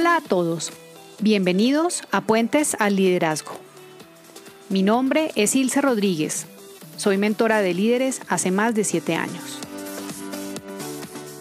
Hola 0.00 0.16
a 0.16 0.20
todos, 0.22 0.72
bienvenidos 1.18 2.04
a 2.10 2.22
Puentes 2.22 2.74
al 2.78 2.96
Liderazgo. 2.96 3.52
Mi 4.70 4.82
nombre 4.82 5.30
es 5.34 5.54
Ilse 5.54 5.82
Rodríguez, 5.82 6.46
soy 6.96 7.18
mentora 7.18 7.60
de 7.60 7.74
líderes 7.74 8.22
hace 8.26 8.50
más 8.50 8.74
de 8.74 8.84
siete 8.84 9.14
años. 9.14 9.58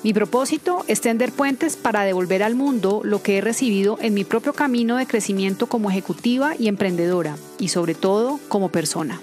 Mi 0.04 0.14
propósito 0.14 0.84
es 0.90 1.00
tender 1.00 1.32
puentes 1.32 1.78
para 1.78 2.04
devolver 2.04 2.44
al 2.44 2.56
mundo 2.56 3.00
lo 3.06 3.24
que 3.24 3.38
he 3.38 3.42
recibido 3.42 3.98
en 4.02 4.14
mi 4.14 4.26
propio 4.26 4.52
camino 4.52 4.98
de 4.98 5.08
crecimiento 5.08 5.68
como 5.68 5.90
ejecutiva 5.90 6.54
y 6.60 6.68
emprendedora, 6.68 7.38
y 7.60 7.70
sobre 7.70 7.96
todo 7.96 8.42
como 8.50 8.68
persona. 8.68 9.22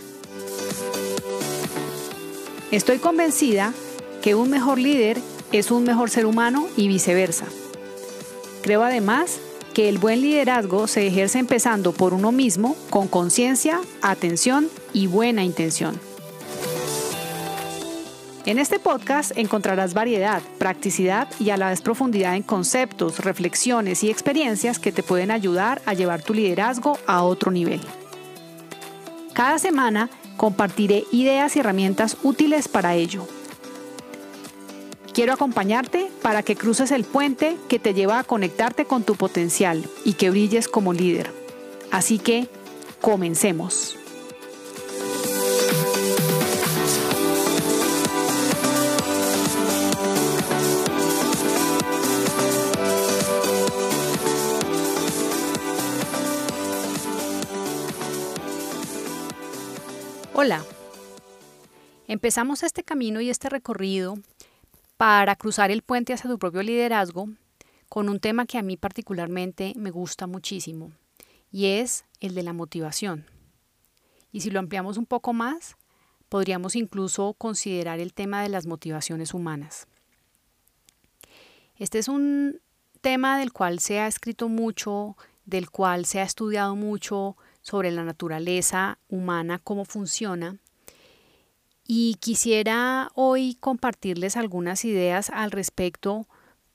Estoy 2.70 2.96
convencida 2.96 3.74
que 4.22 4.34
un 4.34 4.48
mejor 4.48 4.78
líder 4.78 5.20
es 5.52 5.70
un 5.70 5.84
mejor 5.84 6.08
ser 6.08 6.24
humano 6.24 6.68
y 6.74 6.88
viceversa. 6.88 7.44
Creo 8.66 8.82
además 8.82 9.38
que 9.74 9.88
el 9.88 9.98
buen 9.98 10.22
liderazgo 10.22 10.88
se 10.88 11.06
ejerce 11.06 11.38
empezando 11.38 11.92
por 11.92 12.12
uno 12.12 12.32
mismo 12.32 12.74
con 12.90 13.06
conciencia, 13.06 13.80
atención 14.02 14.68
y 14.92 15.06
buena 15.06 15.44
intención. 15.44 16.00
En 18.44 18.58
este 18.58 18.80
podcast 18.80 19.38
encontrarás 19.38 19.94
variedad, 19.94 20.42
practicidad 20.58 21.28
y 21.38 21.50
a 21.50 21.56
la 21.56 21.70
vez 21.70 21.80
profundidad 21.80 22.34
en 22.34 22.42
conceptos, 22.42 23.20
reflexiones 23.20 24.02
y 24.02 24.10
experiencias 24.10 24.80
que 24.80 24.90
te 24.90 25.04
pueden 25.04 25.30
ayudar 25.30 25.80
a 25.86 25.94
llevar 25.94 26.22
tu 26.22 26.34
liderazgo 26.34 26.98
a 27.06 27.22
otro 27.22 27.52
nivel. 27.52 27.80
Cada 29.32 29.60
semana 29.60 30.10
compartiré 30.36 31.04
ideas 31.12 31.54
y 31.54 31.60
herramientas 31.60 32.16
útiles 32.24 32.66
para 32.66 32.96
ello. 32.96 33.28
Quiero 35.16 35.32
acompañarte 35.32 36.10
para 36.20 36.42
que 36.42 36.56
cruces 36.56 36.90
el 36.90 37.04
puente 37.04 37.56
que 37.70 37.78
te 37.78 37.94
lleva 37.94 38.18
a 38.18 38.24
conectarte 38.24 38.84
con 38.84 39.02
tu 39.02 39.14
potencial 39.14 39.82
y 40.04 40.12
que 40.12 40.28
brilles 40.28 40.68
como 40.68 40.92
líder. 40.92 41.32
Así 41.90 42.18
que, 42.18 42.50
comencemos. 43.00 43.96
Hola. 60.34 60.62
Empezamos 62.06 62.62
este 62.62 62.82
camino 62.82 63.22
y 63.22 63.30
este 63.30 63.48
recorrido 63.48 64.18
para 64.96 65.36
cruzar 65.36 65.70
el 65.70 65.82
puente 65.82 66.12
hacia 66.12 66.30
tu 66.30 66.38
propio 66.38 66.62
liderazgo 66.62 67.28
con 67.88 68.08
un 68.08 68.20
tema 68.20 68.46
que 68.46 68.58
a 68.58 68.62
mí 68.62 68.76
particularmente 68.76 69.74
me 69.76 69.90
gusta 69.90 70.26
muchísimo 70.26 70.92
y 71.52 71.66
es 71.66 72.04
el 72.20 72.34
de 72.34 72.42
la 72.42 72.52
motivación. 72.52 73.26
Y 74.32 74.40
si 74.40 74.50
lo 74.50 74.58
ampliamos 74.58 74.96
un 74.96 75.06
poco 75.06 75.32
más, 75.32 75.76
podríamos 76.28 76.76
incluso 76.76 77.34
considerar 77.34 78.00
el 78.00 78.12
tema 78.12 78.42
de 78.42 78.48
las 78.48 78.66
motivaciones 78.66 79.32
humanas. 79.34 79.86
Este 81.76 81.98
es 81.98 82.08
un 82.08 82.60
tema 83.00 83.38
del 83.38 83.52
cual 83.52 83.80
se 83.80 84.00
ha 84.00 84.06
escrito 84.06 84.48
mucho, 84.48 85.16
del 85.44 85.70
cual 85.70 86.06
se 86.06 86.20
ha 86.20 86.24
estudiado 86.24 86.74
mucho, 86.74 87.36
sobre 87.60 87.90
la 87.90 88.04
naturaleza 88.04 88.98
humana, 89.08 89.58
cómo 89.58 89.84
funciona. 89.84 90.56
Y 91.88 92.16
quisiera 92.16 93.10
hoy 93.14 93.56
compartirles 93.60 94.36
algunas 94.36 94.84
ideas 94.84 95.30
al 95.30 95.52
respecto 95.52 96.26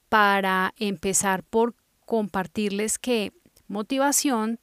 para 0.08 0.74
empezar 0.78 1.44
por 1.44 1.76
compartirles 2.06 2.98
que 2.98 3.34
motivación 3.68 4.60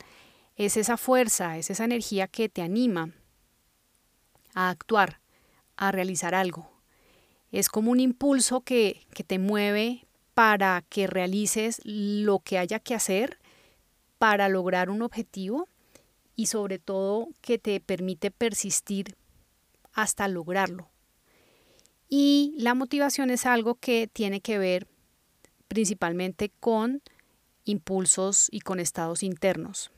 es 0.56 0.78
esa 0.78 0.96
fuerza, 0.96 1.58
es 1.58 1.68
esa 1.70 1.84
energía 1.84 2.28
que 2.28 2.48
te 2.48 2.62
anima 2.62 3.10
a 4.54 4.70
actuar, 4.70 5.20
a 5.76 5.92
realizar 5.92 6.34
algo. 6.34 6.70
Es 7.52 7.68
como 7.68 7.90
un 7.90 8.00
impulso 8.00 8.62
que, 8.62 9.06
que 9.14 9.24
te 9.24 9.38
mueve 9.38 10.06
para 10.32 10.82
que 10.88 11.06
realices 11.06 11.80
lo 11.84 12.40
que 12.40 12.58
haya 12.58 12.78
que 12.78 12.94
hacer 12.94 13.38
para 14.18 14.48
lograr 14.48 14.88
un 14.88 15.02
objetivo 15.02 15.68
y 16.36 16.46
sobre 16.46 16.78
todo 16.78 17.28
que 17.42 17.58
te 17.58 17.80
permite 17.80 18.30
persistir 18.30 19.16
hasta 19.98 20.28
lograrlo. 20.28 20.88
Y 22.08 22.54
la 22.56 22.74
motivación 22.74 23.30
es 23.30 23.46
algo 23.46 23.74
que 23.74 24.06
tiene 24.06 24.40
que 24.40 24.56
ver 24.56 24.86
principalmente 25.66 26.52
con 26.60 27.02
impulsos 27.64 28.46
y 28.52 28.60
con 28.60 28.78
estados 28.78 29.24
internos. 29.24 29.90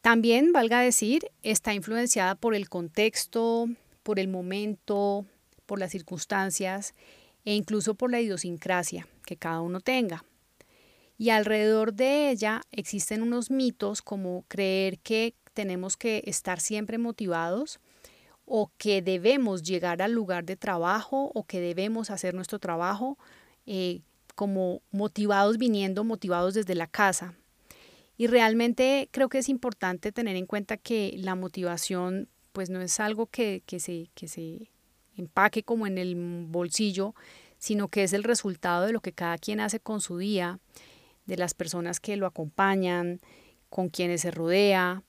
También, 0.00 0.52
valga 0.52 0.80
decir, 0.80 1.30
está 1.44 1.72
influenciada 1.72 2.34
por 2.34 2.56
el 2.56 2.68
contexto, 2.68 3.68
por 4.02 4.18
el 4.18 4.26
momento, 4.26 5.24
por 5.66 5.78
las 5.78 5.92
circunstancias 5.92 6.94
e 7.44 7.54
incluso 7.54 7.94
por 7.94 8.10
la 8.10 8.20
idiosincrasia 8.20 9.06
que 9.24 9.36
cada 9.36 9.60
uno 9.60 9.80
tenga. 9.80 10.24
Y 11.16 11.30
alrededor 11.30 11.94
de 11.94 12.30
ella 12.30 12.62
existen 12.72 13.22
unos 13.22 13.52
mitos 13.52 14.02
como 14.02 14.44
creer 14.48 14.98
que 14.98 15.36
tenemos 15.54 15.96
que 15.96 16.24
estar 16.26 16.58
siempre 16.58 16.98
motivados 16.98 17.78
o 18.52 18.72
que 18.78 19.00
debemos 19.00 19.62
llegar 19.62 20.02
al 20.02 20.10
lugar 20.10 20.44
de 20.44 20.56
trabajo 20.56 21.30
o 21.34 21.44
que 21.44 21.60
debemos 21.60 22.10
hacer 22.10 22.34
nuestro 22.34 22.58
trabajo 22.58 23.16
eh, 23.64 24.00
como 24.34 24.82
motivados 24.90 25.56
viniendo, 25.56 26.02
motivados 26.02 26.54
desde 26.54 26.74
la 26.74 26.88
casa. 26.88 27.36
Y 28.16 28.26
realmente 28.26 29.08
creo 29.12 29.28
que 29.28 29.38
es 29.38 29.48
importante 29.48 30.10
tener 30.10 30.34
en 30.34 30.46
cuenta 30.46 30.76
que 30.76 31.14
la 31.16 31.36
motivación 31.36 32.28
pues 32.50 32.70
no 32.70 32.80
es 32.80 32.98
algo 32.98 33.26
que, 33.26 33.62
que, 33.66 33.78
se, 33.78 34.10
que 34.16 34.26
se 34.26 34.68
empaque 35.16 35.62
como 35.62 35.86
en 35.86 35.96
el 35.96 36.16
bolsillo, 36.48 37.14
sino 37.56 37.86
que 37.86 38.02
es 38.02 38.12
el 38.12 38.24
resultado 38.24 38.84
de 38.84 38.92
lo 38.92 39.00
que 39.00 39.12
cada 39.12 39.38
quien 39.38 39.60
hace 39.60 39.78
con 39.78 40.00
su 40.00 40.18
día 40.18 40.58
de 41.24 41.36
las 41.36 41.54
personas 41.54 42.00
que 42.00 42.16
lo 42.16 42.26
acompañan, 42.26 43.20
con 43.68 43.90
quienes 43.90 44.22
se 44.22 44.32
rodea, 44.32 45.04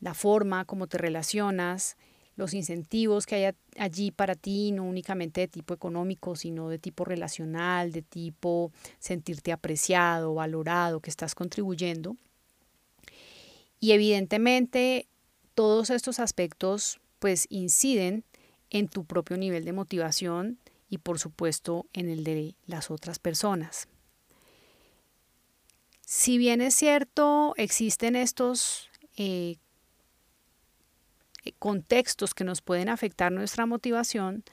la 0.00 0.14
forma 0.14 0.64
como 0.64 0.86
te 0.86 0.96
relacionas, 0.96 1.98
los 2.36 2.52
incentivos 2.54 3.26
que 3.26 3.34
hay 3.34 3.54
allí 3.78 4.10
para 4.10 4.34
ti, 4.34 4.70
no 4.70 4.84
únicamente 4.84 5.40
de 5.40 5.48
tipo 5.48 5.74
económico, 5.74 6.36
sino 6.36 6.68
de 6.68 6.78
tipo 6.78 7.04
relacional, 7.04 7.92
de 7.92 8.02
tipo 8.02 8.72
sentirte 8.98 9.52
apreciado, 9.52 10.34
valorado, 10.34 11.00
que 11.00 11.10
estás 11.10 11.34
contribuyendo. 11.34 12.16
Y 13.80 13.92
evidentemente 13.92 15.08
todos 15.54 15.90
estos 15.90 16.20
aspectos 16.20 17.00
pues 17.18 17.46
inciden 17.48 18.24
en 18.70 18.88
tu 18.88 19.04
propio 19.04 19.36
nivel 19.38 19.64
de 19.64 19.72
motivación 19.72 20.58
y 20.88 20.98
por 20.98 21.18
supuesto 21.18 21.86
en 21.94 22.08
el 22.08 22.24
de 22.24 22.54
las 22.66 22.90
otras 22.90 23.18
personas. 23.18 23.88
Si 26.04 26.38
bien 26.38 26.60
es 26.60 26.74
cierto, 26.74 27.54
existen 27.56 28.14
estos 28.14 28.90
eh, 29.16 29.56
contextos 31.58 32.34
que 32.34 32.44
nos 32.44 32.62
pueden 32.62 32.88
afectar 32.88 33.32
nuestra 33.32 33.66
motivación, 33.66 34.44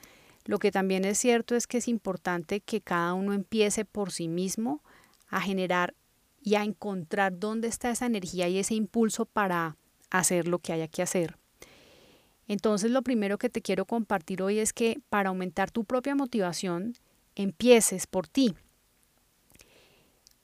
lo 0.44 0.58
que 0.58 0.70
también 0.70 1.04
es 1.04 1.18
cierto 1.18 1.54
es 1.54 1.66
que 1.66 1.78
es 1.78 1.88
importante 1.88 2.60
que 2.60 2.80
cada 2.80 3.14
uno 3.14 3.32
empiece 3.32 3.84
por 3.84 4.12
sí 4.12 4.28
mismo 4.28 4.82
a 5.28 5.40
generar 5.40 5.94
y 6.42 6.56
a 6.56 6.64
encontrar 6.64 7.38
dónde 7.38 7.68
está 7.68 7.90
esa 7.90 8.06
energía 8.06 8.48
y 8.48 8.58
ese 8.58 8.74
impulso 8.74 9.24
para 9.24 9.76
hacer 10.10 10.46
lo 10.46 10.58
que 10.58 10.74
haya 10.74 10.88
que 10.88 11.02
hacer. 11.02 11.38
Entonces 12.46 12.90
lo 12.90 13.02
primero 13.02 13.38
que 13.38 13.48
te 13.48 13.62
quiero 13.62 13.86
compartir 13.86 14.42
hoy 14.42 14.58
es 14.58 14.74
que 14.74 15.00
para 15.08 15.30
aumentar 15.30 15.70
tu 15.70 15.84
propia 15.84 16.14
motivación, 16.14 16.94
empieces 17.34 18.06
por 18.06 18.28
ti. 18.28 18.54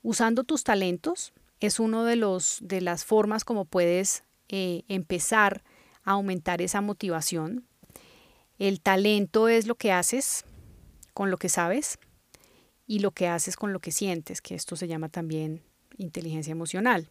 Usando 0.02 0.44
tus 0.44 0.64
talentos 0.64 1.34
es 1.60 1.78
uno 1.78 2.04
de 2.04 2.16
los 2.16 2.58
de 2.62 2.80
las 2.80 3.04
formas 3.04 3.44
como 3.44 3.66
puedes 3.66 4.25
eh, 4.48 4.82
empezar 4.88 5.62
aumentar 6.05 6.62
esa 6.62 6.81
motivación. 6.81 7.67
El 8.58 8.81
talento 8.81 9.49
es 9.49 9.67
lo 9.67 9.75
que 9.75 9.93
haces 9.93 10.44
con 11.14 11.31
lo 11.31 11.38
que 11.38 11.49
sabes 11.49 11.99
y 12.87 12.99
lo 12.99 13.11
que 13.12 13.29
haces 13.29 13.56
con 13.56 13.73
lo 13.73 13.81
que 13.81 13.93
sientes, 13.93 14.41
que 14.41 14.55
esto 14.55 14.76
se 14.76 14.88
llama 14.88 15.08
también 15.08 15.62
inteligencia 15.97 16.52
emocional. 16.52 17.08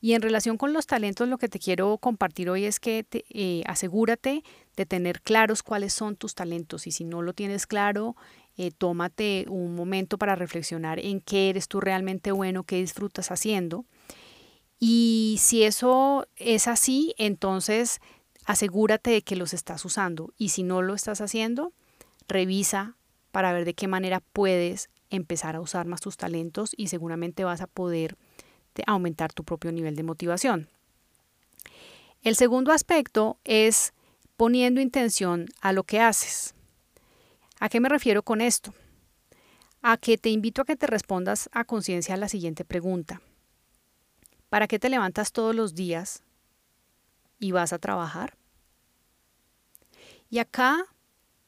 Y 0.00 0.14
en 0.14 0.22
relación 0.22 0.56
con 0.56 0.72
los 0.72 0.86
talentos, 0.86 1.28
lo 1.28 1.36
que 1.36 1.48
te 1.48 1.58
quiero 1.58 1.98
compartir 1.98 2.48
hoy 2.48 2.64
es 2.64 2.80
que 2.80 3.06
eh, 3.12 3.62
asegúrate 3.66 4.42
de 4.76 4.86
tener 4.86 5.20
claros 5.20 5.62
cuáles 5.62 5.92
son 5.92 6.16
tus 6.16 6.34
talentos 6.34 6.86
y 6.86 6.90
si 6.90 7.04
no 7.04 7.20
lo 7.20 7.34
tienes 7.34 7.66
claro, 7.66 8.16
eh, 8.56 8.70
tómate 8.70 9.44
un 9.48 9.74
momento 9.74 10.16
para 10.16 10.36
reflexionar 10.36 10.98
en 10.98 11.20
qué 11.20 11.50
eres 11.50 11.68
tú 11.68 11.80
realmente 11.80 12.32
bueno, 12.32 12.64
qué 12.64 12.76
disfrutas 12.76 13.30
haciendo. 13.30 13.84
Y 14.80 15.36
si 15.38 15.62
eso 15.62 16.26
es 16.36 16.66
así, 16.66 17.14
entonces 17.18 18.00
asegúrate 18.46 19.10
de 19.10 19.22
que 19.22 19.36
los 19.36 19.52
estás 19.52 19.84
usando. 19.84 20.32
Y 20.38 20.48
si 20.48 20.62
no 20.62 20.80
lo 20.80 20.94
estás 20.94 21.20
haciendo, 21.20 21.72
revisa 22.26 22.96
para 23.30 23.52
ver 23.52 23.66
de 23.66 23.74
qué 23.74 23.86
manera 23.86 24.20
puedes 24.32 24.88
empezar 25.10 25.54
a 25.54 25.60
usar 25.60 25.86
más 25.86 26.00
tus 26.00 26.16
talentos 26.16 26.72
y 26.76 26.88
seguramente 26.88 27.44
vas 27.44 27.60
a 27.60 27.66
poder 27.66 28.16
aumentar 28.86 29.32
tu 29.32 29.44
propio 29.44 29.70
nivel 29.70 29.94
de 29.94 30.02
motivación. 30.02 30.68
El 32.22 32.36
segundo 32.36 32.72
aspecto 32.72 33.38
es 33.44 33.92
poniendo 34.36 34.80
intención 34.80 35.46
a 35.60 35.72
lo 35.72 35.84
que 35.84 36.00
haces. 36.00 36.54
¿A 37.58 37.68
qué 37.68 37.80
me 37.80 37.90
refiero 37.90 38.22
con 38.22 38.40
esto? 38.40 38.72
A 39.82 39.98
que 39.98 40.16
te 40.16 40.30
invito 40.30 40.62
a 40.62 40.64
que 40.64 40.76
te 40.76 40.86
respondas 40.86 41.50
a 41.52 41.64
conciencia 41.64 42.14
a 42.14 42.18
la 42.18 42.28
siguiente 42.28 42.64
pregunta. 42.64 43.20
¿Para 44.50 44.66
qué 44.66 44.80
te 44.80 44.90
levantas 44.90 45.30
todos 45.32 45.54
los 45.54 45.74
días 45.76 46.24
y 47.38 47.52
vas 47.52 47.72
a 47.72 47.78
trabajar? 47.78 48.36
Y 50.28 50.38
acá 50.38 50.84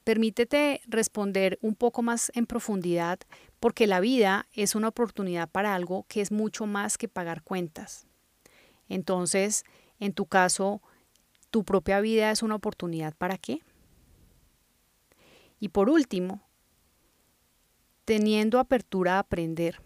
permítete 0.04 0.80
responder 0.86 1.58
un 1.62 1.74
poco 1.74 2.02
más 2.02 2.30
en 2.34 2.46
profundidad 2.46 3.18
porque 3.58 3.88
la 3.88 4.00
vida 4.00 4.46
es 4.52 4.76
una 4.76 4.88
oportunidad 4.88 5.48
para 5.48 5.74
algo 5.74 6.06
que 6.08 6.20
es 6.20 6.30
mucho 6.30 6.66
más 6.66 6.96
que 6.96 7.08
pagar 7.08 7.42
cuentas. 7.42 8.06
Entonces, 8.88 9.64
en 9.98 10.12
tu 10.12 10.26
caso, 10.26 10.80
tu 11.50 11.64
propia 11.64 12.00
vida 12.00 12.30
es 12.30 12.42
una 12.42 12.54
oportunidad 12.54 13.14
para 13.16 13.36
qué? 13.36 13.62
Y 15.58 15.68
por 15.68 15.90
último, 15.90 16.40
teniendo 18.04 18.60
apertura 18.60 19.16
a 19.16 19.20
aprender. 19.20 19.80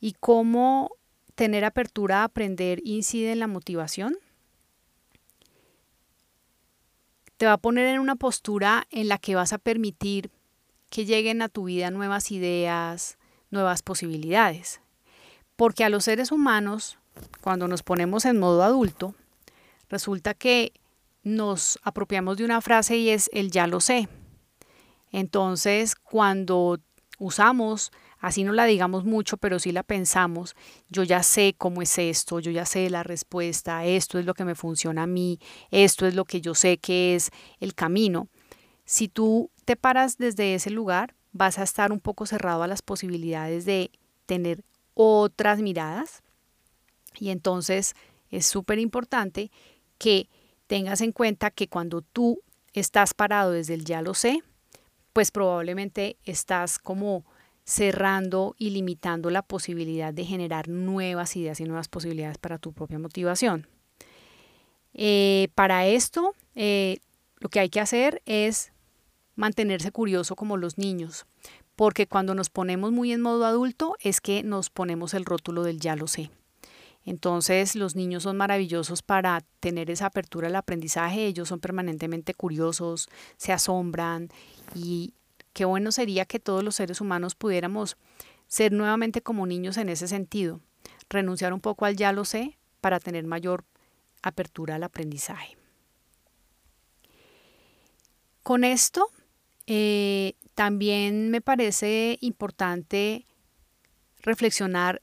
¿Y 0.00 0.12
cómo 0.14 0.99
tener 1.40 1.64
apertura 1.64 2.20
a 2.20 2.24
aprender 2.24 2.82
incide 2.84 3.32
en 3.32 3.38
la 3.38 3.46
motivación? 3.46 4.18
Te 7.38 7.46
va 7.46 7.54
a 7.54 7.56
poner 7.56 7.86
en 7.86 7.98
una 7.98 8.14
postura 8.14 8.86
en 8.90 9.08
la 9.08 9.16
que 9.16 9.36
vas 9.36 9.54
a 9.54 9.58
permitir 9.58 10.30
que 10.90 11.06
lleguen 11.06 11.40
a 11.40 11.48
tu 11.48 11.64
vida 11.64 11.90
nuevas 11.90 12.30
ideas, 12.30 13.16
nuevas 13.50 13.80
posibilidades. 13.80 14.82
Porque 15.56 15.82
a 15.82 15.88
los 15.88 16.04
seres 16.04 16.30
humanos, 16.30 16.98
cuando 17.40 17.68
nos 17.68 17.82
ponemos 17.82 18.26
en 18.26 18.38
modo 18.38 18.62
adulto, 18.62 19.14
resulta 19.88 20.34
que 20.34 20.74
nos 21.22 21.78
apropiamos 21.82 22.36
de 22.36 22.44
una 22.44 22.60
frase 22.60 22.98
y 22.98 23.08
es 23.08 23.30
el 23.32 23.50
ya 23.50 23.66
lo 23.66 23.80
sé. 23.80 24.10
Entonces, 25.10 25.94
cuando 25.96 26.80
usamos, 27.18 27.92
así 28.20 28.44
no 28.44 28.52
la 28.52 28.66
digamos 28.66 29.04
mucho, 29.04 29.36
pero 29.36 29.58
sí 29.58 29.72
la 29.72 29.82
pensamos, 29.82 30.54
yo 30.88 31.02
ya 31.02 31.22
sé 31.22 31.54
cómo 31.56 31.82
es 31.82 31.98
esto, 31.98 32.38
yo 32.38 32.50
ya 32.50 32.66
sé 32.66 32.88
la 32.90 33.02
respuesta, 33.02 33.84
esto 33.84 34.18
es 34.18 34.26
lo 34.26 34.34
que 34.34 34.44
me 34.44 34.54
funciona 34.54 35.04
a 35.04 35.06
mí, 35.06 35.40
esto 35.70 36.06
es 36.06 36.14
lo 36.14 36.24
que 36.24 36.40
yo 36.40 36.54
sé 36.54 36.78
que 36.78 37.14
es 37.14 37.30
el 37.58 37.74
camino. 37.74 38.28
Si 38.84 39.08
tú 39.08 39.50
te 39.64 39.76
paras 39.76 40.18
desde 40.18 40.54
ese 40.54 40.70
lugar, 40.70 41.14
vas 41.32 41.58
a 41.58 41.62
estar 41.62 41.92
un 41.92 42.00
poco 42.00 42.26
cerrado 42.26 42.62
a 42.62 42.66
las 42.66 42.82
posibilidades 42.82 43.64
de 43.64 43.90
tener 44.26 44.64
otras 44.94 45.60
miradas. 45.60 46.22
Y 47.18 47.30
entonces 47.30 47.94
es 48.30 48.46
súper 48.46 48.78
importante 48.78 49.50
que 49.98 50.28
tengas 50.66 51.00
en 51.00 51.12
cuenta 51.12 51.50
que 51.50 51.68
cuando 51.68 52.02
tú 52.02 52.42
estás 52.72 53.14
parado 53.14 53.52
desde 53.52 53.74
el 53.74 53.84
ya 53.84 54.02
lo 54.02 54.14
sé, 54.14 54.42
pues 55.12 55.30
probablemente 55.30 56.16
estás 56.24 56.78
como 56.78 57.24
cerrando 57.64 58.54
y 58.58 58.70
limitando 58.70 59.30
la 59.30 59.42
posibilidad 59.42 60.12
de 60.12 60.24
generar 60.24 60.68
nuevas 60.68 61.36
ideas 61.36 61.60
y 61.60 61.64
nuevas 61.64 61.88
posibilidades 61.88 62.38
para 62.38 62.58
tu 62.58 62.72
propia 62.72 62.98
motivación. 62.98 63.66
Eh, 64.92 65.48
para 65.54 65.86
esto, 65.86 66.34
eh, 66.54 66.98
lo 67.38 67.48
que 67.48 67.60
hay 67.60 67.68
que 67.68 67.80
hacer 67.80 68.22
es 68.26 68.72
mantenerse 69.36 69.92
curioso 69.92 70.36
como 70.36 70.56
los 70.56 70.78
niños, 70.78 71.26
porque 71.76 72.06
cuando 72.06 72.34
nos 72.34 72.50
ponemos 72.50 72.92
muy 72.92 73.12
en 73.12 73.22
modo 73.22 73.46
adulto 73.46 73.96
es 74.00 74.20
que 74.20 74.42
nos 74.42 74.68
ponemos 74.68 75.14
el 75.14 75.24
rótulo 75.24 75.62
del 75.62 75.80
ya 75.80 75.96
lo 75.96 76.06
sé. 76.06 76.30
Entonces 77.04 77.76
los 77.76 77.96
niños 77.96 78.24
son 78.24 78.36
maravillosos 78.36 79.02
para 79.02 79.42
tener 79.60 79.90
esa 79.90 80.06
apertura 80.06 80.48
al 80.48 80.56
aprendizaje, 80.56 81.26
ellos 81.26 81.48
son 81.48 81.60
permanentemente 81.60 82.34
curiosos, 82.34 83.08
se 83.38 83.52
asombran 83.52 84.28
y 84.74 85.14
qué 85.60 85.66
bueno 85.66 85.92
sería 85.92 86.24
que 86.24 86.40
todos 86.40 86.64
los 86.64 86.76
seres 86.76 87.02
humanos 87.02 87.34
pudiéramos 87.34 87.98
ser 88.48 88.72
nuevamente 88.72 89.20
como 89.20 89.46
niños 89.46 89.76
en 89.76 89.90
ese 89.90 90.08
sentido, 90.08 90.62
renunciar 91.10 91.52
un 91.52 91.60
poco 91.60 91.84
al 91.84 91.96
ya 91.96 92.14
lo 92.14 92.24
sé 92.24 92.56
para 92.80 92.98
tener 92.98 93.26
mayor 93.26 93.66
apertura 94.22 94.76
al 94.76 94.84
aprendizaje. 94.84 95.58
Con 98.42 98.64
esto 98.64 99.10
eh, 99.66 100.32
también 100.54 101.30
me 101.30 101.42
parece 101.42 102.16
importante 102.22 103.26
reflexionar 104.22 105.02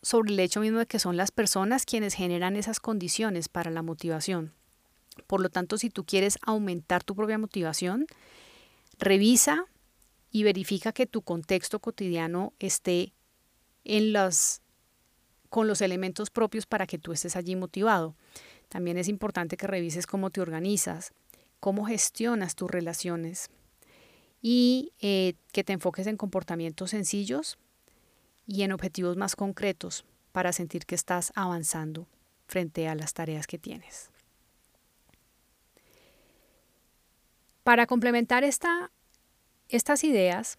sobre 0.00 0.32
el 0.32 0.38
hecho 0.38 0.60
mismo 0.60 0.78
de 0.78 0.86
que 0.86 1.00
son 1.00 1.16
las 1.16 1.32
personas 1.32 1.84
quienes 1.84 2.14
generan 2.14 2.54
esas 2.54 2.78
condiciones 2.78 3.48
para 3.48 3.72
la 3.72 3.82
motivación. 3.82 4.54
Por 5.26 5.40
lo 5.40 5.48
tanto, 5.48 5.76
si 5.76 5.90
tú 5.90 6.04
quieres 6.04 6.38
aumentar 6.42 7.02
tu 7.02 7.16
propia 7.16 7.36
motivación, 7.36 8.06
revisa 9.00 9.66
y 10.30 10.42
verifica 10.42 10.92
que 10.92 11.06
tu 11.06 11.22
contexto 11.22 11.80
cotidiano 11.80 12.52
esté 12.58 13.12
en 13.84 14.12
los, 14.12 14.60
con 15.48 15.66
los 15.66 15.80
elementos 15.80 16.30
propios 16.30 16.66
para 16.66 16.86
que 16.86 16.98
tú 16.98 17.12
estés 17.12 17.36
allí 17.36 17.56
motivado. 17.56 18.14
También 18.68 18.98
es 18.98 19.08
importante 19.08 19.56
que 19.56 19.66
revises 19.66 20.06
cómo 20.06 20.30
te 20.30 20.40
organizas, 20.40 21.12
cómo 21.60 21.86
gestionas 21.86 22.54
tus 22.54 22.70
relaciones, 22.70 23.50
y 24.40 24.92
eh, 25.00 25.34
que 25.52 25.64
te 25.64 25.72
enfoques 25.72 26.06
en 26.06 26.16
comportamientos 26.16 26.90
sencillos 26.90 27.58
y 28.46 28.62
en 28.62 28.72
objetivos 28.72 29.16
más 29.16 29.36
concretos 29.36 30.04
para 30.32 30.52
sentir 30.52 30.86
que 30.86 30.94
estás 30.94 31.32
avanzando 31.34 32.06
frente 32.46 32.88
a 32.88 32.94
las 32.94 33.12
tareas 33.12 33.46
que 33.46 33.58
tienes. 33.58 34.10
Para 37.64 37.86
complementar 37.86 38.44
esta, 38.44 38.90
estas 39.68 40.04
ideas, 40.04 40.58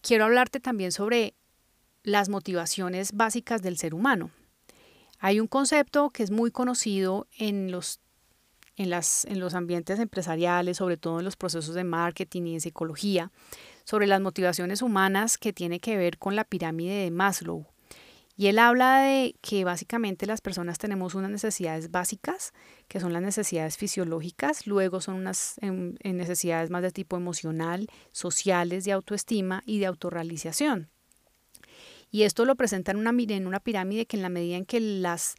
quiero 0.00 0.24
hablarte 0.24 0.60
también 0.60 0.92
sobre 0.92 1.34
las 2.02 2.28
motivaciones 2.28 3.12
básicas 3.12 3.62
del 3.62 3.78
ser 3.78 3.94
humano. 3.94 4.30
Hay 5.18 5.40
un 5.40 5.46
concepto 5.46 6.10
que 6.10 6.22
es 6.22 6.30
muy 6.30 6.50
conocido 6.50 7.26
en 7.38 7.70
los 7.70 8.00
en, 8.78 8.90
las, 8.90 9.24
en 9.24 9.40
los 9.40 9.54
ambientes 9.54 9.98
empresariales, 9.98 10.76
sobre 10.76 10.96
todo 10.96 11.18
en 11.18 11.24
los 11.24 11.36
procesos 11.36 11.74
de 11.74 11.82
marketing 11.82 12.42
y 12.44 12.54
de 12.54 12.60
psicología, 12.60 13.32
sobre 13.84 14.06
las 14.06 14.20
motivaciones 14.20 14.82
humanas 14.82 15.36
que 15.36 15.52
tiene 15.52 15.80
que 15.80 15.96
ver 15.96 16.16
con 16.16 16.36
la 16.36 16.44
pirámide 16.44 17.02
de 17.02 17.10
Maslow. 17.10 17.66
Y 18.38 18.46
él 18.46 18.58
habla 18.58 19.00
de 19.00 19.34
que 19.42 19.64
básicamente 19.64 20.24
las 20.24 20.40
personas 20.40 20.78
tenemos 20.78 21.14
unas 21.14 21.30
necesidades 21.30 21.90
básicas, 21.90 22.54
que 22.88 23.00
son 23.00 23.12
las 23.12 23.20
necesidades 23.20 23.76
fisiológicas, 23.76 24.66
luego 24.66 25.02
son 25.02 25.16
unas 25.16 25.56
em, 25.60 25.96
necesidades 26.02 26.70
más 26.70 26.80
de 26.80 26.90
tipo 26.90 27.18
emocional, 27.18 27.88
sociales, 28.12 28.86
de 28.86 28.92
autoestima 28.92 29.62
y 29.66 29.80
de 29.80 29.86
autorrealización. 29.86 30.88
Y 32.10 32.22
esto 32.22 32.46
lo 32.46 32.54
presenta 32.56 32.92
en 32.92 32.98
una, 32.98 33.10
en 33.10 33.46
una 33.46 33.60
pirámide 33.60 34.06
que 34.06 34.16
en 34.16 34.22
la 34.22 34.30
medida 34.30 34.56
en 34.56 34.64
que 34.64 34.80
las 34.80 35.34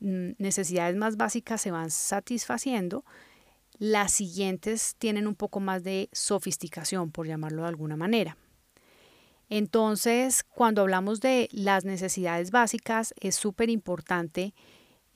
Mm, 0.00 0.32
necesidades 0.38 0.96
más 0.96 1.16
básicas 1.16 1.60
se 1.60 1.70
van 1.70 1.90
satisfaciendo, 1.90 3.04
las 3.78 4.12
siguientes 4.12 4.96
tienen 4.98 5.26
un 5.26 5.34
poco 5.34 5.60
más 5.60 5.82
de 5.82 6.08
sofisticación, 6.12 7.10
por 7.10 7.26
llamarlo 7.26 7.62
de 7.62 7.68
alguna 7.68 7.96
manera. 7.96 8.36
Entonces, 9.48 10.44
cuando 10.44 10.82
hablamos 10.82 11.20
de 11.20 11.48
las 11.52 11.84
necesidades 11.84 12.50
básicas, 12.50 13.14
es 13.20 13.36
súper 13.36 13.70
importante 13.70 14.54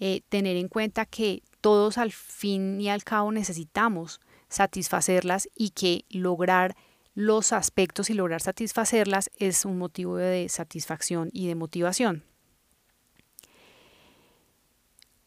eh, 0.01 0.23
tener 0.29 0.57
en 0.57 0.69
cuenta 0.69 1.07
que 1.07 1.43
todos 1.61 1.99
al 1.99 2.13
fin 2.13 2.81
y 2.81 2.89
al 2.89 3.05
cabo 3.05 3.33
necesitamos 3.33 4.21
satisfacerlas 4.49 5.49
y 5.55 5.71
que 5.71 6.05
lograr 6.11 6.77
los 7.15 7.53
aspectos 7.53 8.11
y 8.11 8.15
lograr 8.15 8.41
satisfacerlas 8.41 9.31
es 9.39 9.65
un 9.65 9.77
motivo 9.77 10.17
de 10.17 10.49
satisfacción 10.49 11.31
y 11.33 11.49
de 11.49 11.57
motivación. 11.57 12.23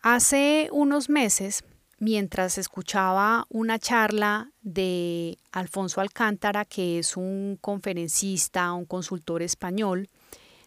Hace 0.02 0.70
unos 0.72 1.10
meses, 1.10 1.64
mientras 2.02 2.58
escuchaba 2.58 3.46
una 3.50 3.78
charla 3.78 4.52
de 4.64 5.38
Alfonso 5.52 6.02
Alcántara, 6.02 6.66
que 6.66 6.98
es 6.98 7.16
un 7.16 7.60
conferencista, 7.62 8.74
un 8.74 8.86
consultor 8.86 9.44
español, 9.44 10.10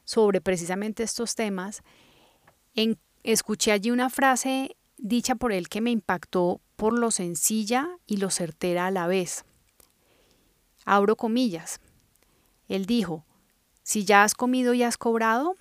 sobre 0.04 0.40
precisamente 0.40 1.02
estos 1.02 1.34
temas, 1.34 1.82
escuché 3.24 3.72
allí 3.72 3.90
una 3.90 4.10
frase 4.10 4.76
dicha 4.96 5.34
por 5.34 5.52
él 5.52 5.68
que 5.68 5.80
me 5.80 5.90
impactó 5.90 6.60
por 6.76 6.96
lo 6.96 7.10
sencilla 7.10 7.88
y 8.06 8.18
lo 8.18 8.30
certera 8.30 8.86
a 8.86 8.92
la 8.92 9.08
vez. 9.08 9.44
Abro 10.84 11.16
comillas. 11.16 11.80
Él 12.68 12.86
dijo, 12.86 13.24
si 13.82 14.04
ya 14.04 14.22
has 14.22 14.36
comido 14.36 14.72
y 14.72 14.84
has 14.84 14.96
cobrado, 14.96 15.56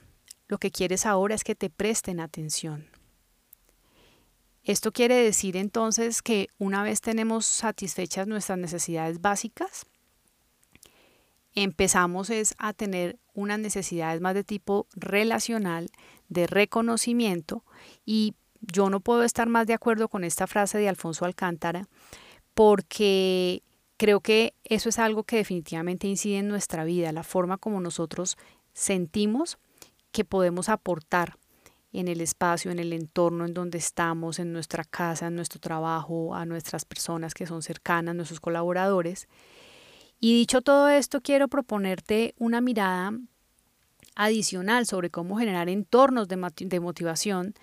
lo 0.48 0.60
que 0.60 0.70
quieres 0.70 1.08
ahora 1.08 1.34
es 1.34 1.44
que 1.44 1.56
te 1.56 1.72
presten 1.72 2.20
atención. 2.20 2.93
Esto 4.63 4.93
quiere 4.93 5.15
decir 5.15 5.58
entonces 5.58 6.22
que 6.22 6.48
una 6.58 6.84
vez 6.84 7.01
tenemos 7.01 7.46
satisfechas 7.46 8.27
nuestras 8.27 8.58
necesidades 8.58 9.20
básicas, 9.20 9.86
empezamos 11.53 12.29
es 12.29 12.55
a 12.58 12.74
tener 12.74 13.20
unas 13.34 13.60
necesidades 13.60 14.22
más 14.22 14.34
de 14.34 14.43
tipo 14.43 14.88
relacional, 14.96 15.89
de 16.29 16.48
reconocimiento 16.48 17.63
y 18.05 18.36
yo 18.62 18.89
no 18.89 19.01
puedo 19.01 19.24
estar 19.24 19.48
más 19.50 19.67
de 19.67 19.74
acuerdo 19.74 20.08
con 20.08 20.24
esta 20.24 20.48
frase 20.48 20.77
de 20.77 20.88
Alfonso 20.88 21.25
Alcántara 21.25 21.88
porque 22.53 23.63
creo 23.98 24.22
que 24.22 24.53
eso 24.63 24.89
es 24.89 24.98
algo 24.98 25.24
que 25.24 25.38
definitivamente 25.38 26.08
incide 26.08 26.38
en 26.38 26.48
nuestra 26.48 26.86
vida, 26.86 27.12
la 27.12 27.24
forma 27.24 27.58
como 27.58 27.82
nosotros 27.82 28.38
sentimos 28.74 29.58
que 30.12 30.24
podemos 30.24 30.70
aportar 30.70 31.38
en 31.94 32.08
el 32.08 32.22
espacio, 32.22 32.72
en 32.72 32.80
el 32.80 32.92
entorno 32.92 33.46
en 33.46 33.54
donde 33.54 33.78
estamos, 33.78 34.40
en 34.40 34.52
nuestra 34.52 34.84
casa, 34.84 35.28
en 35.28 35.36
nuestro 35.36 35.60
trabajo, 35.60 36.34
a 36.34 36.46
nuestras 36.46 36.86
personas 36.86 37.36
que 37.36 37.46
son 37.46 37.62
cercanas, 37.62 38.16
nuestros 38.16 38.40
colaboradores. 38.40 39.28
Y 40.20 40.34
dicho 40.34 40.62
todo 40.62 40.90
esto, 40.90 41.22
quiero 41.22 41.48
proponerte 41.48 42.34
una 42.40 42.62
mirada 42.62 43.14
adicional 44.16 44.88
sobre 44.88 45.12
cómo 45.12 45.38
generar 45.38 45.70
entornos 45.70 46.28
de, 46.28 46.80
motivación. 46.80 47.54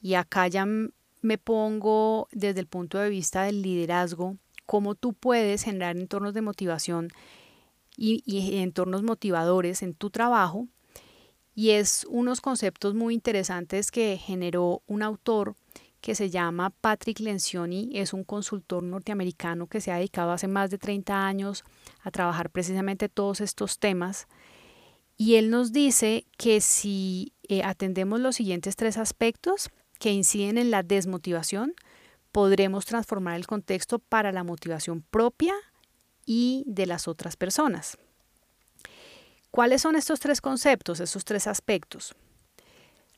Y 0.00 0.14
acá 0.14 0.46
ya 0.46 0.64
me 0.64 1.38
pongo 1.38 2.28
desde 2.30 2.60
el 2.60 2.68
punto 2.68 2.98
de 2.98 3.10
vista 3.10 3.42
del 3.42 3.62
liderazgo, 3.62 4.36
cómo 4.64 4.94
tú 4.94 5.12
puedes 5.12 5.64
generar 5.64 5.96
entornos 5.96 6.34
de 6.34 6.42
motivación 6.42 7.08
y, 7.96 8.22
y 8.26 8.58
entornos 8.58 9.02
motivadores 9.02 9.82
en 9.82 9.94
tu 9.94 10.10
trabajo. 10.10 10.68
Y 11.56 11.70
es 11.70 12.06
unos 12.10 12.42
conceptos 12.42 12.94
muy 12.94 13.14
interesantes 13.14 13.90
que 13.90 14.18
generó 14.18 14.82
un 14.86 15.02
autor 15.02 15.56
que 16.02 16.14
se 16.14 16.28
llama 16.28 16.68
Patrick 16.68 17.18
Lencioni, 17.18 17.88
es 17.94 18.12
un 18.12 18.24
consultor 18.24 18.82
norteamericano 18.82 19.66
que 19.66 19.80
se 19.80 19.90
ha 19.90 19.96
dedicado 19.96 20.32
hace 20.32 20.48
más 20.48 20.68
de 20.68 20.76
30 20.76 21.26
años 21.26 21.64
a 22.02 22.10
trabajar 22.10 22.50
precisamente 22.50 23.08
todos 23.08 23.40
estos 23.40 23.78
temas. 23.78 24.28
Y 25.16 25.36
él 25.36 25.48
nos 25.48 25.72
dice 25.72 26.26
que 26.36 26.60
si 26.60 27.32
eh, 27.48 27.62
atendemos 27.64 28.20
los 28.20 28.36
siguientes 28.36 28.76
tres 28.76 28.98
aspectos 28.98 29.70
que 29.98 30.12
inciden 30.12 30.58
en 30.58 30.70
la 30.70 30.82
desmotivación, 30.82 31.72
podremos 32.32 32.84
transformar 32.84 33.36
el 33.36 33.46
contexto 33.46 33.98
para 33.98 34.30
la 34.30 34.44
motivación 34.44 35.00
propia 35.10 35.54
y 36.26 36.64
de 36.66 36.84
las 36.84 37.08
otras 37.08 37.34
personas. 37.34 37.96
¿Cuáles 39.56 39.80
son 39.80 39.96
estos 39.96 40.20
tres 40.20 40.42
conceptos, 40.42 41.00
estos 41.00 41.24
tres 41.24 41.46
aspectos? 41.46 42.14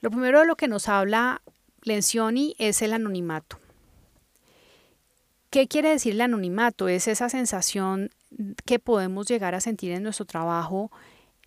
Lo 0.00 0.08
primero 0.08 0.38
de 0.38 0.46
lo 0.46 0.54
que 0.54 0.68
nos 0.68 0.88
habla 0.88 1.42
Lencioni 1.82 2.54
es 2.60 2.80
el 2.80 2.92
anonimato. 2.92 3.58
¿Qué 5.50 5.66
quiere 5.66 5.88
decir 5.88 6.12
el 6.12 6.20
anonimato? 6.20 6.86
Es 6.86 7.08
esa 7.08 7.28
sensación 7.28 8.10
que 8.64 8.78
podemos 8.78 9.26
llegar 9.26 9.56
a 9.56 9.60
sentir 9.60 9.90
en 9.90 10.04
nuestro 10.04 10.26
trabajo 10.26 10.92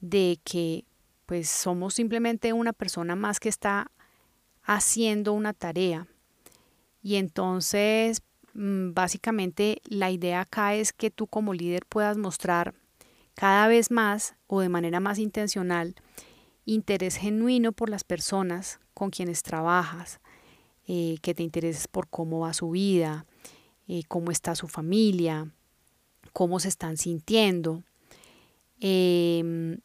de 0.02 0.42
que 0.44 0.84
pues 1.26 1.50
somos 1.50 1.94
simplemente 1.94 2.52
una 2.52 2.74
persona 2.74 3.16
más 3.16 3.40
que 3.40 3.48
está 3.48 3.90
haciendo 4.62 5.32
una 5.32 5.54
tarea. 5.54 6.06
Y 7.02 7.16
entonces, 7.16 8.24
mm, 8.56 8.92
básicamente, 8.92 9.82
la 9.86 10.12
idea 10.12 10.42
acá 10.42 10.76
es 10.76 10.92
que 10.92 11.12
tú 11.12 11.28
como 11.28 11.54
líder 11.54 11.86
puedas 11.86 12.18
mostrar 12.18 12.74
cada 13.42 13.68
vez 13.68 13.90
más 13.90 14.36
o 14.46 14.62
de 14.62 14.70
manera 14.70 15.00
más 15.00 15.18
intencional 15.18 15.96
interés 16.64 17.16
genuino 17.16 17.72
por 17.72 17.90
las 17.90 18.04
personas 18.04 18.80
con 18.94 19.10
quienes 19.10 19.42
trabajas, 19.42 20.20
eh, 20.86 21.18
que 21.24 21.34
te 21.34 21.42
intereses 21.42 21.88
por 21.88 22.08
cómo 22.08 22.42
va 22.42 22.54
su 22.54 22.70
vida, 22.70 23.26
eh, 23.88 24.04
cómo 24.08 24.30
está 24.30 24.54
su 24.54 24.68
familia, 24.68 25.50
cómo 26.34 26.60
se 26.60 26.68
están 26.68 26.98
sintiendo. 26.98 27.82
Em, 28.80 29.80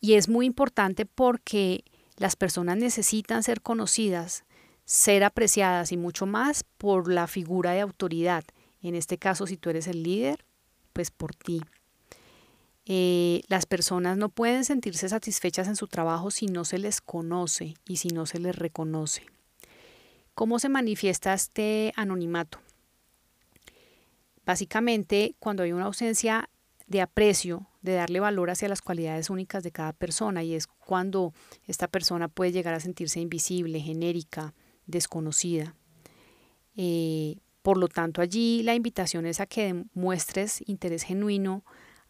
y 0.00 0.14
es 0.14 0.28
muy 0.28 0.46
importante 0.46 1.04
porque 1.04 1.82
las 2.16 2.36
personas 2.36 2.76
necesitan 2.76 3.42
ser 3.42 3.60
conocidas, 3.60 4.44
ser 4.84 5.24
apreciadas 5.24 5.90
y 5.90 5.96
mucho 5.96 6.26
más 6.26 6.62
por 6.78 7.12
la 7.12 7.26
figura 7.26 7.72
de 7.72 7.80
autoridad. 7.80 8.44
En 8.82 8.94
este 8.94 9.18
caso, 9.18 9.48
si 9.48 9.56
tú 9.56 9.70
eres 9.70 9.88
el 9.88 10.04
líder, 10.04 10.44
pues 10.92 11.10
por 11.10 11.34
ti. 11.34 11.60
Eh, 12.86 13.42
las 13.48 13.64
personas 13.64 14.18
no 14.18 14.28
pueden 14.28 14.64
sentirse 14.64 15.08
satisfechas 15.08 15.68
en 15.68 15.76
su 15.76 15.88
trabajo 15.88 16.30
si 16.30 16.46
no 16.46 16.64
se 16.64 16.78
les 16.78 17.00
conoce 17.00 17.74
y 17.86 17.96
si 17.96 18.08
no 18.08 18.26
se 18.26 18.38
les 18.38 18.56
reconoce. 18.56 19.24
¿Cómo 20.34 20.58
se 20.58 20.68
manifiesta 20.68 21.32
este 21.32 21.92
anonimato? 21.96 22.58
Básicamente, 24.44 25.34
cuando 25.38 25.62
hay 25.62 25.72
una 25.72 25.86
ausencia 25.86 26.50
de 26.86 27.00
aprecio, 27.00 27.66
de 27.80 27.94
darle 27.94 28.20
valor 28.20 28.50
hacia 28.50 28.68
las 28.68 28.82
cualidades 28.82 29.30
únicas 29.30 29.62
de 29.62 29.70
cada 29.70 29.92
persona, 29.92 30.42
y 30.42 30.54
es 30.54 30.66
cuando 30.66 31.32
esta 31.66 31.88
persona 31.88 32.28
puede 32.28 32.52
llegar 32.52 32.74
a 32.74 32.80
sentirse 32.80 33.20
invisible, 33.20 33.80
genérica, 33.80 34.54
desconocida. 34.86 35.74
Eh, 36.76 37.36
por 37.62 37.78
lo 37.78 37.88
tanto, 37.88 38.20
allí 38.20 38.62
la 38.62 38.74
invitación 38.74 39.24
es 39.24 39.40
a 39.40 39.46
que 39.46 39.84
muestres 39.94 40.62
interés 40.66 41.04
genuino 41.04 41.64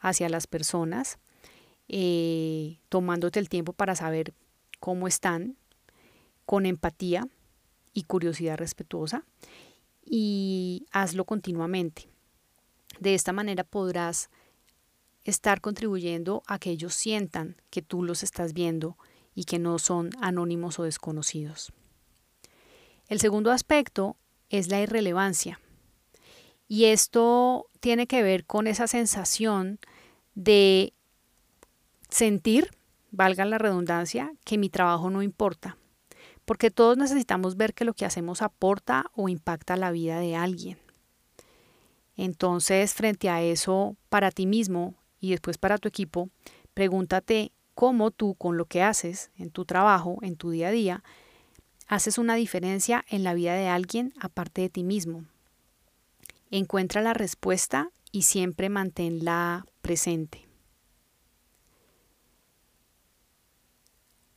hacia 0.05 0.29
las 0.29 0.47
personas, 0.47 1.19
eh, 1.89 2.79
tomándote 2.91 3.41
el 3.41 3.49
tiempo 3.49 3.73
para 3.73 3.97
saber 3.97 4.35
cómo 4.79 5.09
están, 5.09 5.57
con 6.45 6.67
empatía 6.67 7.27
y 7.95 8.03
curiosidad 8.03 8.59
respetuosa, 8.59 9.25
y 10.05 10.87
hazlo 10.93 11.25
continuamente. 11.25 12.07
De 13.01 13.15
esta 13.15 13.33
manera 13.33 13.65
podrás 13.65 14.29
estar 15.25 15.63
contribuyendo 15.63 16.43
a 16.47 16.59
que 16.59 16.71
ellos 16.71 16.93
sientan 16.93 17.57
que 17.71 17.81
tú 17.81 18.03
los 18.03 18.23
estás 18.23 18.53
viendo 18.53 18.99
y 19.35 19.45
que 19.45 19.59
no 19.59 19.79
son 19.79 20.11
anónimos 20.21 20.79
o 20.79 20.83
desconocidos. 20.83 21.73
El 23.09 23.21
segundo 23.21 23.51
aspecto 23.51 24.19
es 24.51 24.69
la 24.69 24.83
irrelevancia. 24.83 25.61
Y 26.69 26.85
esto 26.87 27.71
tiene 27.81 28.07
que 28.07 28.23
ver 28.23 28.45
con 28.45 28.67
esa 28.67 28.87
sensación 28.87 29.79
de 30.35 30.93
sentir, 32.09 32.71
valga 33.11 33.45
la 33.45 33.59
redundancia, 33.59 34.33
que 34.45 34.59
mi 34.59 34.69
trabajo 34.69 35.11
no 35.11 35.23
importa. 35.23 35.76
Porque 36.45 36.71
todos 36.71 36.97
necesitamos 36.97 37.57
ver 37.57 37.75
que 37.75 37.85
lo 37.85 37.95
que 37.95 38.05
hacemos 38.05 38.43
aporta 38.43 39.07
o 39.14 39.29
impacta 39.29 39.76
la 39.76 39.91
vida 39.91 40.19
de 40.19 40.37
alguien. 40.37 40.79
Entonces, 42.17 42.95
frente 42.95 43.29
a 43.29 43.43
eso, 43.43 43.97
para 44.09 44.31
ti 44.31 44.47
mismo 44.47 44.95
y 45.21 45.31
después 45.31 45.59
para 45.59 45.79
tu 45.79 45.88
equipo, 45.88 46.29
pregúntate 46.75 47.53
cómo 47.75 48.11
tú 48.11 48.35
con 48.35 48.57
lo 48.57 48.67
que 48.67 48.83
haces 48.83 49.31
en 49.37 49.50
tu 49.50 49.64
trabajo, 49.64 50.19
en 50.23 50.37
tu 50.37 50.50
día 50.50 50.69
a 50.69 50.73
día, 50.73 51.05
haces 51.88 52.19
una 52.19 52.35
diferencia 52.35 53.05
en 53.09 53.25
la 53.25 53.35
vida 53.35 53.55
de 53.55 53.69
alguien 53.69 54.12
aparte 54.21 54.62
de 54.62 54.71
ti 54.71 54.85
mismo. 54.85 55.25
Encuentra 56.50 57.03
la 57.03 57.14
respuesta 57.14 57.91
y 58.12 58.23
siempre 58.23 58.69
manténla 58.69 59.67
presente. 59.85 60.49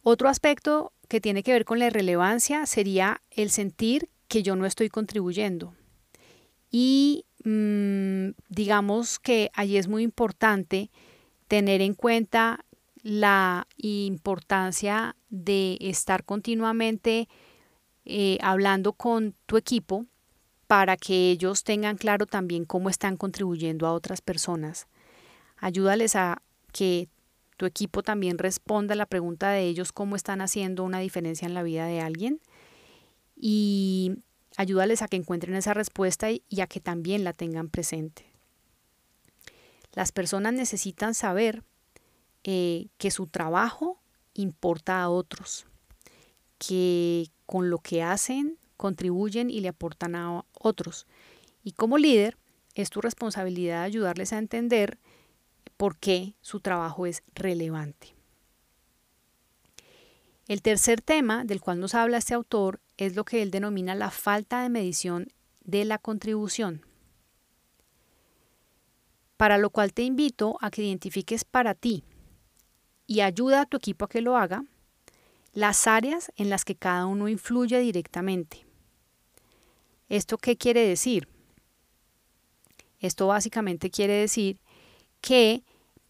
Otro 0.04 0.27
aspecto 0.27 0.92
que 1.08 1.22
tiene 1.22 1.42
que 1.42 1.54
ver 1.54 1.63
con 1.63 1.80
la 1.80 1.88
irrelevancia 1.88 2.66
sería 2.66 3.22
el 3.32 3.50
sentir 3.50 4.10
que 4.27 4.44
yo 4.44 4.58
no 4.58 4.66
estoy 4.66 4.89
contribuyendo. 4.89 5.74
Y 6.70 7.25
mm, 7.46 8.32
digamos 8.50 9.20
que 9.20 9.50
allí 9.54 9.77
es 9.77 9.88
muy 9.88 10.04
importante 10.04 10.92
tener 11.48 11.82
en 11.82 11.94
cuenta 11.94 12.66
la 13.04 13.68
importancia 13.77 15.16
de 15.30 15.77
estar 15.80 16.25
continuamente 16.25 17.30
eh, 18.04 18.38
hablando 18.42 18.92
con 18.92 19.34
tu 19.46 19.56
equipo 19.56 20.06
para 20.68 20.98
que 20.98 21.32
ellos 21.32 21.63
tengan 21.63 21.96
claro 21.96 22.25
también 22.25 22.66
cómo 22.66 22.89
están 22.89 23.16
contribuyendo 23.16 23.88
a 23.88 23.94
otras 23.94 24.20
personas. 24.22 24.88
Ayúdales 25.58 26.16
a 26.16 26.42
que 26.72 27.10
tu 27.58 27.66
equipo 27.66 28.04
también 28.04 28.38
responda 28.38 28.94
a 28.94 28.98
la 28.98 29.08
pregunta 29.08 29.50
de 29.50 29.64
ellos 29.64 29.92
cómo 29.92 30.16
están 30.16 30.42
haciendo 30.42 30.84
una 30.84 31.00
diferencia 31.00 31.48
en 31.48 31.54
la 31.54 31.64
vida 31.64 31.86
de 31.88 32.02
alguien 32.02 32.40
y 33.36 34.14
ayúdales 34.58 35.02
a 35.02 35.08
que 35.08 35.18
encuentren 35.18 35.56
esa 35.56 35.74
respuesta 35.74 36.30
y, 36.32 36.44
a 36.62 36.68
que 36.68 36.80
también 36.80 37.24
la 37.24 37.34
tengan 37.34 37.70
presente. 37.70 38.26
Las 39.94 40.12
personas 40.12 40.54
necesitan 40.54 41.14
saber 41.14 41.64
eh, 42.44 42.88
que 42.98 43.10
su 43.10 43.26
trabajo 43.28 44.00
importa 44.36 45.02
a 45.02 45.10
otros, 45.10 45.66
que 46.60 47.30
con 47.46 47.70
lo 47.70 47.80
que 47.80 48.04
hacen 48.04 48.58
contribuyen 48.78 49.50
y 49.50 49.62
le 49.62 49.70
aportan 49.70 50.16
a 50.16 50.46
otros. 50.54 51.08
Y 51.64 51.72
como 51.72 51.98
líder, 51.98 52.38
es 52.76 52.92
tu 52.92 53.02
responsabilidad 53.02 53.84
ayudarles 53.84 54.34
a 54.34 54.38
entender 54.38 55.00
por 55.77 55.98
qué 55.98 56.36
su 56.41 56.60
trabajo 56.60 57.05
es 57.05 57.24
relevante. 57.36 58.15
El 60.48 60.62
tercer 60.62 61.01
tema 61.01 61.46
del 61.46 61.62
cual 61.62 61.79
nos 61.79 61.93
habla 61.93 62.17
este 62.17 62.34
autor 62.34 62.81
es 62.98 63.15
lo 63.15 63.25
que 63.25 63.41
él 63.41 63.51
denomina 63.51 63.96
la 63.96 64.12
falta 64.12 64.62
de 64.62 64.69
medición 64.69 65.27
de 65.63 65.86
la 65.86 65.98
contribución. 65.98 66.81
para 69.38 69.60
lo 69.60 69.69
cual 69.69 69.93
te 69.93 70.01
invito 70.01 70.57
a 70.62 70.72
que 70.72 70.84
identifiques 70.84 71.46
para 71.46 71.75
ti 71.75 72.03
y 73.05 73.22
ayuda 73.22 73.62
a 73.62 73.65
tu 73.65 73.77
equipo 73.77 74.05
a 74.05 74.10
que 74.10 74.22
lo 74.22 74.36
haga 74.36 74.65
las 75.53 75.88
áreas 75.88 76.31
en 76.36 76.50
las 76.50 76.65
que 76.65 76.75
cada 76.75 77.05
uno 77.05 77.29
influye 77.29 77.79
directamente. 77.79 78.65
¿Esto 80.10 80.38
qué 80.38 80.57
quiere 80.57 80.88
decir? 80.88 81.27
Esto 83.00 83.27
básicamente 83.27 83.89
quiere 83.89 84.13
decir 84.13 84.60
que 85.22 85.63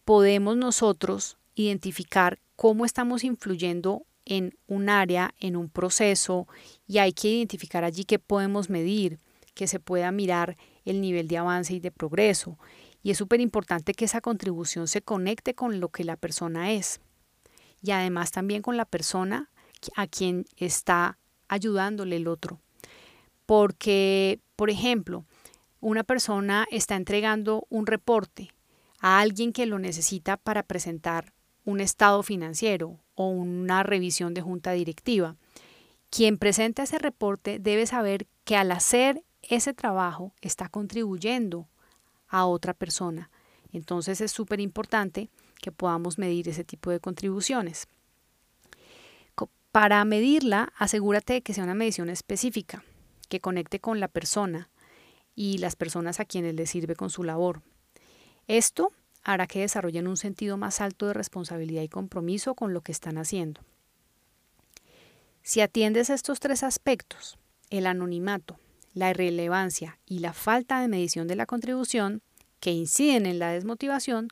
podemos 0.08 0.56
nosotros 0.56 1.38
identificar 1.54 2.40
cómo 2.56 2.86
estamos 2.86 3.26
influyendo 3.26 4.06
en 4.24 4.58
un 4.66 4.88
área, 4.88 5.36
en 5.42 5.58
un 5.58 5.68
proceso, 5.68 6.48
y 6.88 7.00
hay 7.00 7.12
que 7.12 7.28
identificar 7.28 7.84
allí 7.84 8.06
qué 8.06 8.18
podemos 8.18 8.70
medir, 8.70 9.20
que 9.54 9.68
se 9.68 9.82
pueda 9.82 10.14
mirar 10.14 10.56
el 10.86 11.02
nivel 11.02 11.28
de 11.28 11.40
avance 11.40 11.74
y 11.74 11.82
de 11.82 11.92
progreso. 11.92 12.58
Y 13.04 13.12
es 13.12 13.18
súper 13.18 13.42
importante 13.42 13.94
que 13.94 14.06
esa 14.06 14.22
contribución 14.22 14.88
se 14.88 15.02
conecte 15.02 15.56
con 15.56 15.82
lo 15.82 15.90
que 15.90 16.06
la 16.06 16.16
persona 16.16 16.72
es 16.72 17.02
y 17.82 17.92
además 17.92 18.32
también 18.32 18.62
con 18.62 18.78
la 18.78 18.86
persona 18.86 19.50
a 19.98 20.08
quien 20.08 20.46
está 20.56 21.20
ayudándole 21.50 22.16
el 22.16 22.30
otro. 22.30 22.62
Porque, 23.46 24.40
por 24.56 24.70
ejemplo, 24.70 25.26
una 25.82 26.06
persona 26.06 26.66
está 26.72 26.96
entregando 26.96 27.68
un 27.70 27.88
reporte 27.88 28.54
a 29.00 29.20
alguien 29.20 29.54
que 29.54 29.66
lo 29.66 29.80
necesita 29.80 30.38
para 30.38 30.64
presentar 30.64 31.34
un 31.66 31.82
estado 31.82 32.24
financiero 32.24 33.00
o 33.16 33.28
una 33.28 33.84
revisión 33.84 34.34
de 34.34 34.42
junta 34.42 34.72
directiva. 34.72 35.36
Quien 36.10 36.38
presenta 36.38 36.84
ese 36.84 37.00
reporte 37.00 37.60
debe 37.60 37.86
saber 37.86 38.28
que 38.46 38.56
al 38.56 38.72
hacer 38.72 39.24
ese 39.42 39.74
trabajo 39.74 40.34
está 40.42 40.70
contribuyendo 40.70 41.68
a 42.28 42.46
otra 42.46 42.74
persona. 42.74 43.30
Entonces 43.72 44.22
es 44.22 44.32
súper 44.32 44.60
importante 44.60 45.30
que 45.62 45.72
podamos 45.72 46.18
medir 46.18 46.48
ese 46.48 46.64
tipo 46.64 46.90
de 46.90 47.00
contribuciones. 47.00 47.88
Para 49.72 50.04
medirla, 50.06 50.74
asegúrate 50.78 51.34
de 51.34 51.42
que 51.44 51.54
sea 51.54 51.64
una 51.64 51.76
medición 51.76 52.10
específica, 52.10 52.84
que 53.30 53.42
conecte 53.42 53.80
con 53.80 54.00
la 54.00 54.08
persona 54.08 54.70
y 55.36 55.60
las 55.60 55.76
personas 55.76 56.20
a 56.20 56.26
quienes 56.26 56.56
le 56.56 56.66
sirve 56.66 56.96
con 56.96 57.12
su 57.12 57.24
labor. 57.24 57.62
Esto 58.48 58.92
hará 59.24 59.46
que 59.46 59.60
desarrollen 59.60 60.08
un 60.08 60.18
sentido 60.18 60.58
más 60.58 60.80
alto 60.80 61.08
de 61.08 61.14
responsabilidad 61.14 61.82
y 61.82 61.90
compromiso 61.90 62.56
con 62.56 62.74
lo 62.74 62.82
que 62.82 62.94
están 62.94 63.18
haciendo. 63.18 63.62
Si 65.44 65.62
atiendes 65.62 66.10
estos 66.10 66.40
tres 66.40 66.64
aspectos, 66.64 67.38
el 67.70 67.88
anonimato, 67.88 68.58
la 68.94 69.12
irrelevancia 69.12 70.00
y 70.06 70.20
la 70.20 70.34
falta 70.34 70.82
de 70.82 70.88
medición 70.88 71.28
de 71.28 71.36
la 71.36 71.46
contribución, 71.46 72.22
que 72.60 72.72
inciden 72.72 73.26
en 73.26 73.40
la 73.40 73.52
desmotivación, 73.52 74.30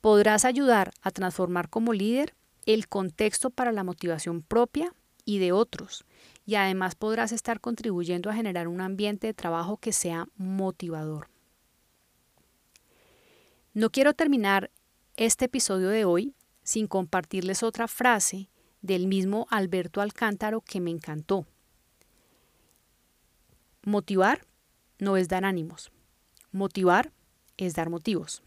podrás 0.00 0.44
ayudar 0.44 0.92
a 1.02 1.10
transformar 1.10 1.68
como 1.68 1.92
líder 1.92 2.34
el 2.64 2.88
contexto 2.88 3.50
para 3.50 3.72
la 3.72 3.84
motivación 3.84 4.42
propia 4.42 4.92
y 5.24 5.38
de 5.38 5.52
otros, 5.52 6.04
y 6.44 6.54
además 6.54 6.94
podrás 6.94 7.32
estar 7.32 7.60
contribuyendo 7.60 8.30
a 8.30 8.34
generar 8.34 8.68
un 8.68 8.80
ambiente 8.80 9.26
de 9.26 9.34
trabajo 9.34 9.76
que 9.76 9.92
sea 9.92 10.28
motivador. 10.36 11.28
No 13.76 13.90
quiero 13.90 14.14
terminar 14.14 14.70
este 15.18 15.44
episodio 15.44 15.90
de 15.90 16.06
hoy 16.06 16.34
sin 16.62 16.86
compartirles 16.86 17.62
otra 17.62 17.88
frase 17.88 18.48
del 18.80 19.06
mismo 19.06 19.46
Alberto 19.50 20.00
Alcántaro 20.00 20.62
que 20.62 20.80
me 20.80 20.90
encantó. 20.90 21.46
Motivar 23.82 24.46
no 24.98 25.18
es 25.18 25.28
dar 25.28 25.44
ánimos. 25.44 25.92
Motivar 26.52 27.12
es 27.58 27.74
dar 27.74 27.90
motivos. 27.90 28.42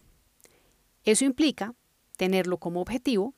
Eso 1.04 1.24
implica 1.24 1.76
tenerlo 2.16 2.58
como 2.58 2.80
objetivo, 2.80 3.32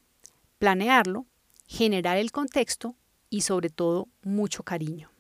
planearlo, 0.58 1.26
generar 1.66 2.16
el 2.16 2.32
contexto 2.32 2.96
y 3.28 3.42
sobre 3.42 3.68
todo 3.68 4.08
mucho 4.22 4.62
cariño. 4.62 5.10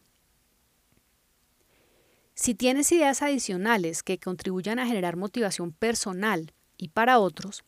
Si 2.34 2.54
tienes 2.54 2.90
ideas 2.92 3.20
adicionales 3.20 4.02
que 4.02 4.16
contribuyan 4.16 4.78
a 4.78 4.86
generar 4.86 5.16
motivación 5.16 5.70
personal 5.70 6.54
y 6.82 6.88
para 6.88 7.20
otros, 7.20 7.62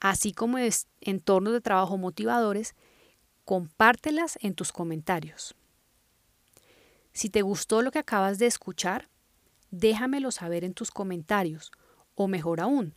así 0.00 0.32
como 0.32 0.58
entornos 1.00 1.52
de 1.52 1.60
trabajo 1.60 1.96
motivadores, 1.96 2.74
compártelas 3.44 4.40
en 4.42 4.54
tus 4.54 4.72
comentarios. 4.72 5.54
Si 7.12 7.30
te 7.30 7.42
gustó 7.42 7.80
lo 7.80 7.92
que 7.92 8.00
acabas 8.00 8.40
de 8.40 8.46
escuchar, 8.46 9.08
déjamelo 9.70 10.32
saber 10.32 10.64
en 10.64 10.74
tus 10.74 10.90
comentarios 10.90 11.70
o 12.16 12.26
mejor 12.26 12.60
aún, 12.60 12.96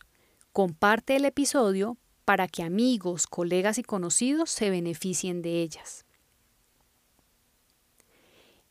comparte 0.52 1.14
el 1.14 1.24
episodio 1.24 1.98
para 2.24 2.48
que 2.48 2.64
amigos, 2.64 3.28
colegas 3.28 3.78
y 3.78 3.84
conocidos 3.84 4.50
se 4.50 4.70
beneficien 4.70 5.40
de 5.40 5.62
ellas. 5.62 6.04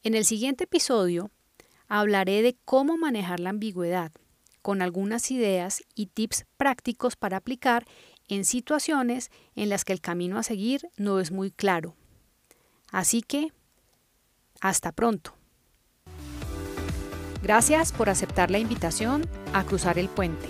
En 0.03 0.15
el 0.15 0.25
siguiente 0.25 0.65
episodio 0.65 1.31
hablaré 1.87 2.41
de 2.41 2.57
cómo 2.65 2.97
manejar 2.97 3.39
la 3.39 3.51
ambigüedad, 3.51 4.11
con 4.63 4.81
algunas 4.81 5.29
ideas 5.29 5.83
y 5.93 6.07
tips 6.07 6.45
prácticos 6.57 7.15
para 7.15 7.37
aplicar 7.37 7.85
en 8.29 8.45
situaciones 8.45 9.29
en 9.55 9.69
las 9.69 9.85
que 9.85 9.93
el 9.93 10.01
camino 10.01 10.39
a 10.39 10.43
seguir 10.43 10.89
no 10.97 11.19
es 11.19 11.31
muy 11.31 11.51
claro. 11.51 11.95
Así 12.91 13.21
que, 13.21 13.51
hasta 14.61 14.91
pronto. 14.91 15.35
Gracias 17.43 17.91
por 17.91 18.09
aceptar 18.09 18.49
la 18.49 18.57
invitación 18.57 19.27
a 19.53 19.65
cruzar 19.65 19.99
el 19.99 20.07
puente, 20.07 20.47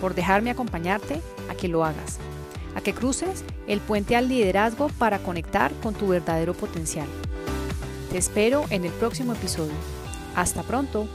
por 0.00 0.14
dejarme 0.14 0.50
acompañarte 0.50 1.20
a 1.50 1.56
que 1.56 1.66
lo 1.66 1.84
hagas, 1.84 2.18
a 2.76 2.80
que 2.80 2.94
cruces 2.94 3.44
el 3.66 3.80
puente 3.80 4.14
al 4.14 4.28
liderazgo 4.28 4.88
para 4.88 5.18
conectar 5.18 5.72
con 5.80 5.94
tu 5.94 6.06
verdadero 6.06 6.54
potencial. 6.54 7.08
Te 8.10 8.18
espero 8.18 8.66
en 8.70 8.84
el 8.84 8.92
próximo 8.92 9.32
episodio. 9.32 9.74
Hasta 10.36 10.62
pronto. 10.62 11.08